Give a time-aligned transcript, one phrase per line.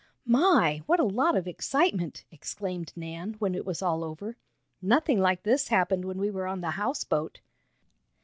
[0.25, 0.81] "My!
[0.87, 4.35] What a lot of excitement!" exclaimed Nan, when it was all over.
[4.81, 7.39] "Nothing like this happened when we were on the houseboat."